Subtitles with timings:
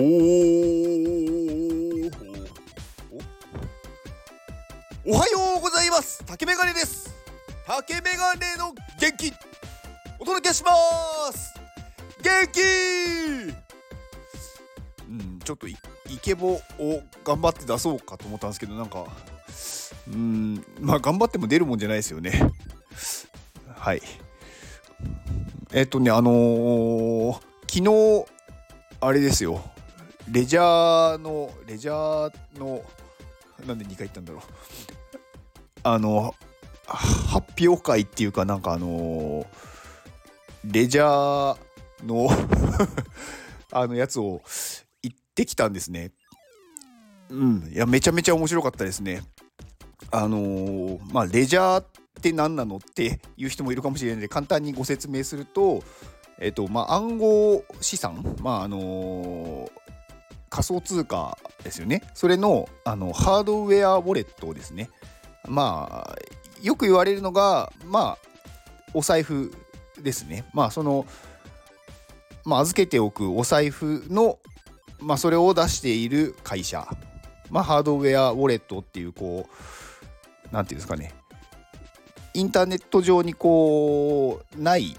[0.00, 1.90] ー。
[5.06, 6.24] おおはようございます。
[6.26, 7.14] 竹メガネです。
[7.66, 9.32] 竹メガネの元気。
[10.18, 10.70] お届けしま
[11.32, 11.54] す。
[12.22, 12.60] 元気。
[15.08, 15.76] うんちょっとイ
[16.22, 16.62] ケボを
[17.24, 19.06] 頑張って出そうかと思ったんですけどなんか
[20.06, 22.32] うんまあ頑張っても出るもんじゃないですよね。
[23.74, 24.02] はい。
[25.72, 27.34] えっとねあのー、
[27.68, 28.26] 昨日
[29.00, 29.62] あれですよ。
[30.32, 32.82] レジャーのレジャーの
[33.66, 34.42] なんで2回言ったんだろう。
[35.82, 36.34] あの
[36.86, 39.46] 発表会っていうかなんかあの
[40.64, 42.28] レジャーの
[43.72, 44.42] あのやつを
[45.02, 46.12] 行ってきたんですね。
[47.30, 47.70] うん。
[47.72, 49.22] いやめちゃめちゃ面白かったですね。
[50.10, 55.82] あの、まあレジャーって何なのっていう人もいるかもしれないので簡単にご説明すると
[56.38, 59.70] えっとまあ暗号資産まああのー、
[60.50, 62.02] 仮想通貨ですよね。
[62.14, 64.90] それのあのハードウェアウォレットをですね。
[65.48, 66.16] まあ
[66.60, 68.18] よく言われるのがまあ
[68.92, 69.52] お財布
[70.02, 70.44] ですね。
[70.52, 71.06] まあその
[72.44, 74.38] まあ、預けておくお財布の、
[74.98, 76.86] まあ、それを出している会社、
[77.50, 81.14] まあ、ハードウェアウォレットっていうこう何て言うんですかね。
[82.32, 84.96] インターネット上にこうない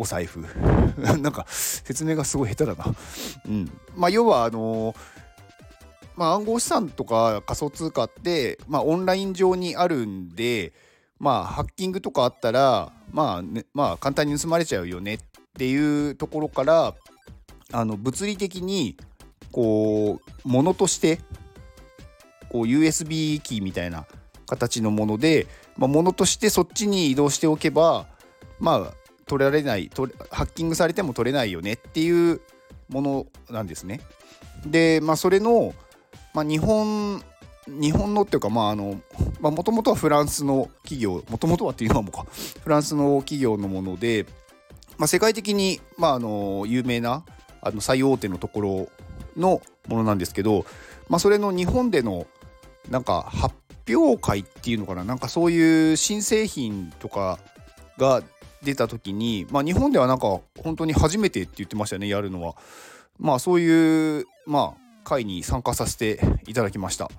[0.00, 0.40] お財布
[0.96, 2.94] なんか説明がすごい下手だな。
[3.46, 4.94] うんまあ、要はあの
[6.16, 10.72] まあ、暗号資産とか仮想通貨って、まあ、オンライン上にあるんで、
[11.18, 15.18] まあ、ハッキングとかあったら、まあねまあ、簡単に盗まれちゃうよねっ
[15.56, 16.94] ていうところから
[17.72, 18.96] あの物理的に
[19.52, 21.20] こう物として
[22.50, 24.06] こう USB キーみたいな
[24.46, 28.06] 形のもので、まあ、物としてそっちに移動しておけば
[28.58, 28.99] まあ
[29.30, 29.90] 取られない
[30.30, 32.40] ハッキングされても取れないよねっていう
[32.88, 34.00] ものなんですね。
[34.66, 35.72] でまあそれの、
[36.34, 37.22] まあ、日本
[37.68, 39.00] 日本のっていうかまああの
[39.40, 42.26] もともとはフランスの企業もともとはっていうのはもうか
[42.64, 44.26] フランスの企業のもので
[45.00, 47.24] まあ、世界的に、まあ、あの有名な
[47.62, 48.88] あの最大手のところ
[49.34, 50.66] のものなんですけど、
[51.08, 52.26] まあ、それの日本での
[52.90, 53.54] なんか発
[53.88, 57.38] 表会っていうのかななんかそういう新製品とか
[57.96, 58.22] が
[58.62, 62.56] 出た時に、まあ、日本ではなんか本当に初めてって言ってましたよねやるのは。
[63.18, 67.10] まあそういう、まあ、会に参加させていただきました。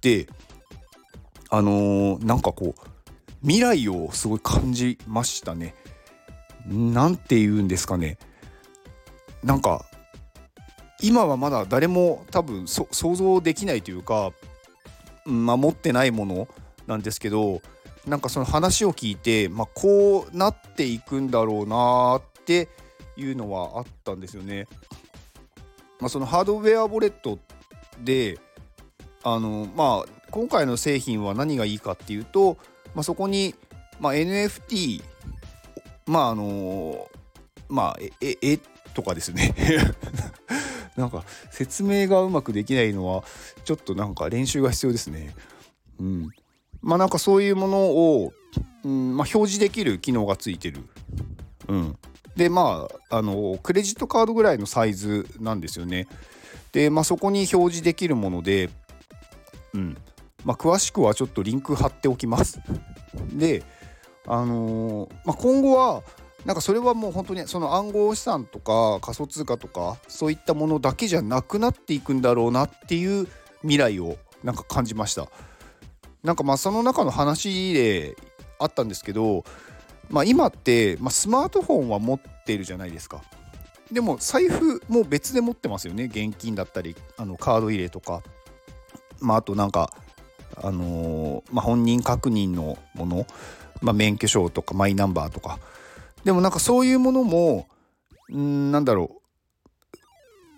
[0.00, 0.28] で
[1.50, 2.90] あのー、なんかこう
[3.42, 5.74] 未来をすごい感じましたね。
[6.66, 8.18] 何て言うんですかね
[9.42, 9.84] なんか
[11.02, 14.32] 今はまだ誰も多分想像できないというか、
[15.24, 16.48] まあ、持ってないもの
[16.86, 17.62] なんですけど
[18.10, 22.68] なんかその話を聞いて、まあ、こうなっていくんだろうなって
[23.16, 24.66] いうのはあったんですよね。
[26.00, 27.38] まあ、そのハードウェアウォレット
[28.00, 28.40] で
[29.22, 32.56] あのまあ今回の製品は何がいいかっていうと、
[32.96, 33.54] まあ、そこに、
[34.00, 35.04] まあ、NFT
[36.06, 37.08] まああの
[37.68, 38.58] まあええ
[38.92, 39.54] とかですね
[40.96, 41.22] なんか
[41.52, 43.22] 説明がうまくできないのは
[43.64, 45.32] ちょっとなんか練習が必要ですね。
[46.00, 46.30] うん、
[46.82, 48.32] まあなんかそういうものを、
[48.84, 50.82] うんまあ、表示できる機能がついてる。
[51.68, 51.98] うん、
[52.36, 56.08] でまああのクレジットカードぐらいのサイズなんですよね。
[56.72, 58.70] でまあそこに表示できるもので、
[59.74, 59.96] うん
[60.44, 62.60] まあ、詳しくはちょっとリンク貼っておきます。
[63.32, 63.62] で
[64.26, 66.02] あのー、まあ、今後は
[66.44, 73.26] なんかそれはもう本当にその暗号資産とか仮想通貨とかそういったものだけじゃなくなっていくんだろうなっていう
[73.62, 75.28] 未来をなんか感じました
[76.22, 78.16] なんかまあその中の話で
[78.58, 79.44] あったんですけど、
[80.08, 83.22] まあ、今って、まあ、スマートフォンは持ってるじゃないですか。
[83.90, 86.04] でも財布も別で持ってますよね。
[86.04, 88.22] 現金だったりあのカード入れとか、
[89.20, 89.92] まあ、あとなんか
[90.62, 93.26] あのー、まあ、本人確認のもの。
[93.82, 95.58] まあ、免許証とかマイナンバーとか。
[96.24, 97.66] でもなんかそういうものも
[98.30, 99.20] んなんだろう。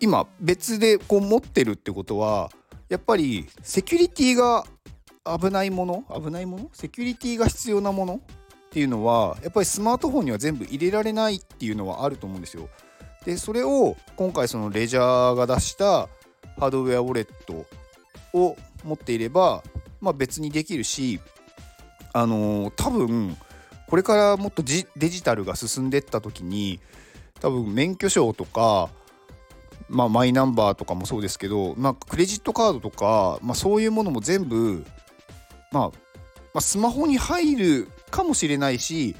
[0.00, 2.50] 今別でこう持ってるってことは
[2.90, 4.66] やっぱりセキュリティが
[5.38, 6.04] 危ないもの？
[6.14, 6.70] 危ないもの？
[6.72, 8.18] セキュリティが必要なものっ
[8.70, 12.68] ていうのはやっぱりスマートフォンには全部入れられないっていうのはあると思うんですよ。
[13.24, 16.08] でそれを今回そのレジャーが出した
[16.58, 17.66] ハードウェアウォレット
[18.32, 19.62] を持っていれば、
[20.00, 21.20] まあ、別にできるし
[22.12, 23.36] あのー、多分
[23.88, 26.80] これからもっとデジタルが進んでった時に
[27.40, 28.90] 多分免許証とか、
[29.88, 34.84] まあ、マイナンバーとかもそうですけど、まあ、クレジットカードとか、まあ、そういうものも全部、
[35.76, 35.92] まあ、ま
[36.54, 39.14] あ、スマホに入るかもしれないし、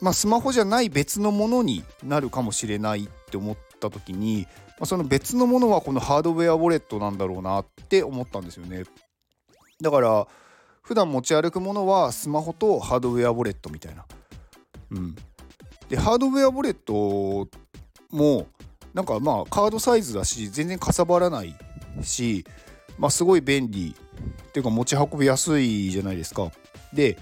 [0.00, 4.46] まあ、スマホじゃない別のものになるかもしれないって思った時に、
[4.78, 8.84] まあ、その別のものはこのハードウェアウォレットなんだろうなって思ったんですよね。
[9.80, 10.28] だから
[10.82, 14.06] 普段持ち歩くものはスマホとハードウェアウォレットみたいな。
[14.92, 15.16] うん、
[15.88, 17.48] でハードウェアウォレット
[18.10, 18.46] も
[18.94, 21.56] なんかまあカードサイズだし全然かさばらない
[22.02, 22.44] し、
[22.98, 23.96] まあ、すごい便利
[24.52, 26.52] っていうか持ち運びやすいじゃないですか。
[26.92, 27.16] で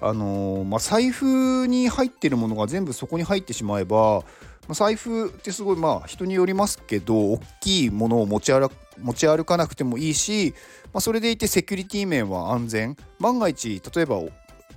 [0.00, 4.20] あのー、まあ、財布に入ってるものが全部そこに入ってしまえば、
[4.66, 8.70] まあ、財布ってすごいまあ人によりますけど大きいものを持ち歩
[9.00, 10.54] 持ち歩かなくてもいいし、
[10.92, 14.22] まあ、それでいてセキュリティ面は安全万が一例えば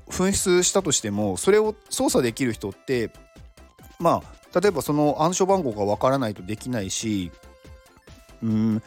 [0.09, 3.11] 紛失したとしてもそれを操作できる人って
[3.99, 7.31] まあ例えばその暗証番号がわからないとできないし
[8.43, 8.83] うん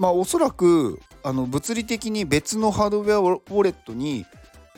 [0.00, 4.24] まあおそらくあの物理的に別のハードウェアウォレットに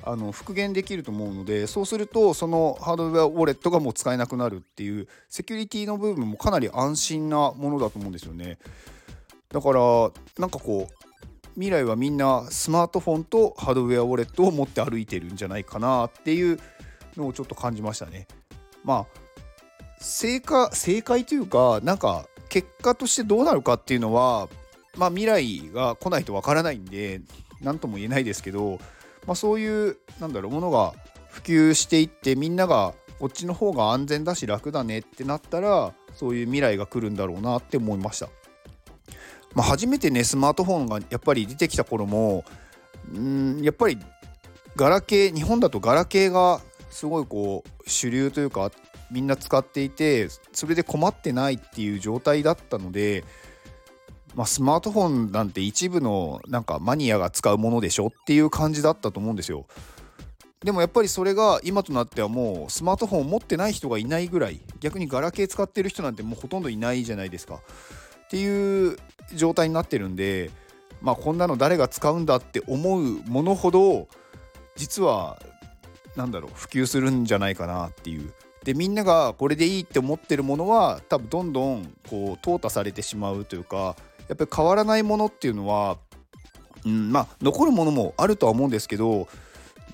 [0.05, 8.59] あの復元できると思うのでそうするとそのハードウェアウォレットがもう使えなくなるっていうセキュリティの部分もかなり安心なものだと思うんですよね。
[9.51, 9.81] だから
[10.39, 11.09] なんかこう
[11.55, 16.59] 未来はみんなスマートフォンとハードウェアウォレットを持って歩いてるんじゃないかなっていう
[17.17, 18.27] のをちょっと感じましたね。
[18.83, 19.07] まあ
[20.01, 24.49] 正解正解というかなんか結果としてどうなるかっていうのは
[24.97, 27.21] まあ未来が来ないとわからないんで
[27.61, 28.79] 何とも言えないですけど
[29.27, 30.95] まあ、そういうなんだろうものが
[31.29, 38.29] 普及していってみんながこっちの方が安全だし楽だねってなったらそういう未来が来るんだろうなって思いました。
[39.55, 42.45] まあ、初めてねスマートフォンがやっぱり出てきた頃も
[43.15, 43.99] んやっぱり
[44.77, 48.71] ガラケー日本だとガラケーがすごいこう主流というか
[49.11, 53.25] みんな使っていてそれで困ってないっていう状態だったので
[54.35, 59.67] まあ、スマートフォンなんて一部のなんかマニアが使うものでしょっていう感じだったと思うんですよ。
[60.65, 68.97] でもやっぱりそれが今となってはもうスマートフォンを持ってない人がいないぐらい逆にガラケー使ってる人なんてもうほとんどいないじゃないですかっていう
[69.35, 70.51] 状態になってるんで
[71.01, 74.07] まあこんなの誰が使うんだって思うものほど
[74.77, 75.43] 実は
[76.15, 78.33] 何だろう普及するんじゃないかなっていう
[78.65, 83.97] でみんながこれでいいって思ってるものは多分どんどんこう淘汰されてしまうというか
[84.33, 85.99] やっぱり変わらないものっていうのは、
[86.87, 89.29] うん、まあ残るものもあるとは思うんですけど、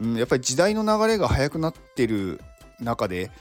[0.01, 2.41] うん、やっぱり時代の流れが速くなってる
[2.79, 3.33] 中で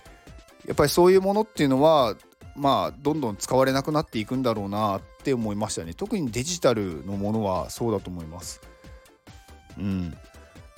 [0.66, 2.16] やっぱりそういうものっていうのは
[2.56, 8.60] まあどんどん使われなくなっていくんだろうなって思いましたね特にデジタルのものはそうだと思います。
[9.78, 10.18] うん、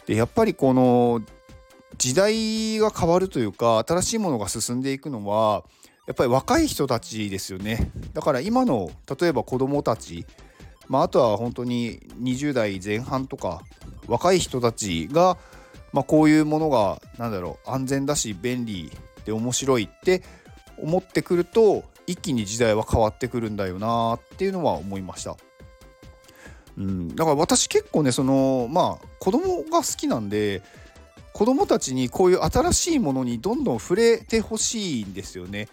[0.06, 1.22] でやっぱりこの
[1.98, 5.64] 時代が変わるというか新しいものが進んでいくのは
[6.10, 8.90] やっぱり若い人たちですよねだから今の
[9.20, 10.26] 例えば子供たち、
[10.88, 13.62] まあ、あとは本当に20代前半とか
[14.08, 15.38] 若い人たちが、
[15.94, 18.92] まあ、こういうものが何だろう安全だし便利
[19.24, 20.24] で面白いって
[20.80, 25.38] 思ってくると一気に時代は変わってくるんだよなっていうのは思いました。
[26.76, 30.64] うん、だから私結構ねそのまあ子供が好きなんで
[31.34, 35.68] 子供たちにこういう新しいものにどんどん触れてほしいんですよね。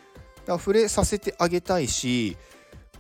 [0.47, 2.37] から触れさせてあげたいし、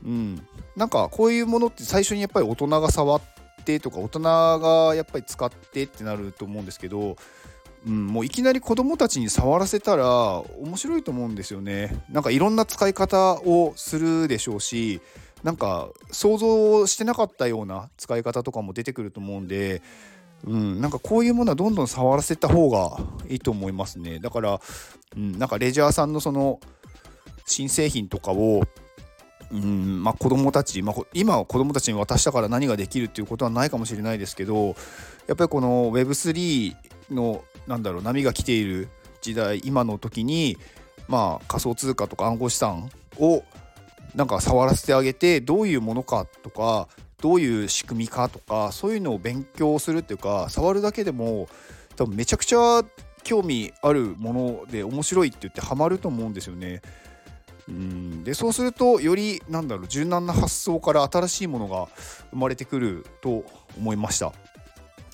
[0.04, 0.46] うん、
[0.76, 3.22] なんかこういうものって最初にやっぱり大人が触っ
[3.64, 7.16] てとか大人がやっぱり使ってってなると思うんですけど、
[7.86, 12.04] うん、もういきなり子供たちに触らせたら面白いと思うんですよね。
[12.10, 15.00] なんかいろんな使い方をするでしょうし
[15.42, 19.82] なんか想像してなかったような使い方とかも出てくると思うんで。
[20.44, 24.18] うん、なんかこういうものはどんどん触らせた方がいいと思いますね。
[24.18, 24.60] だから、
[25.16, 26.60] うん、なんかレジャーさんのその
[27.46, 28.62] 新製品とかを
[29.52, 34.74] うんまあ、子供たち、まあ、今は子供たちに渡したから何ができるっていうことはないかもしれないですけど
[35.28, 36.74] やっぱりこの Web3
[37.12, 38.88] のなんだろう波が来ている
[39.20, 40.58] 時代今の時に、
[41.08, 43.44] まあ、仮想通貨とか暗号資産を
[44.14, 46.88] なんか触らせてあげてどういうものかとか
[47.20, 51.48] どういう仕組みかとかそういうのを勉強するっていうか触るだけでも
[51.96, 52.82] 多分めちゃくちゃ
[53.22, 56.80] 興味あるもので面白いって言ってハマると思うんですよね。
[57.68, 61.88] うんでそうするとよりなんだろう柔軟な発想から新しいものが
[62.30, 63.44] 生まれてくると
[63.76, 64.32] 思いました。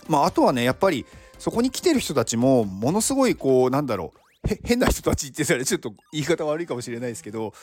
[0.08, 1.06] まあ、あとはねやっぱり
[1.38, 4.18] そこに来てる人たちもものすごいこうなんだろう
[4.64, 7.54] 変な人たちって言ったらちょっと言い方悪いかもしれないですけど、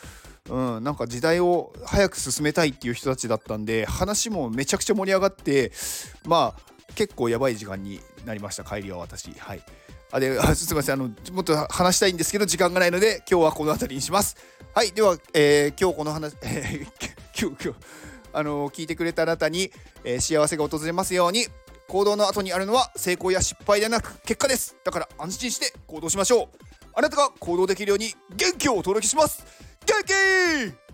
[0.50, 5.72] うん、なんか時代を早く進めたいっていう人たちだったんで話もめちゃくちゃ盛り上がって
[6.26, 6.62] まあ
[6.96, 9.62] 結構やばい時間になりました帰りは私はい。
[10.12, 14.36] あで、 すみません、あの、もっと話したいんですけど、時間がないので、今日はこの辺りにします。
[14.74, 17.80] はい、では、えー、今日この話、 えー、今日、今日、
[18.32, 19.72] あの聞いてくれたあなたに、
[20.04, 21.48] えー、幸せが訪れますように、
[21.88, 24.76] 行動の後にあるのは成功や失敗ではなく結果です。
[24.84, 26.58] だから安心して行動しましょう。
[26.94, 29.44] あなたが行動できるように元気をお届けします。
[29.88, 30.89] 元気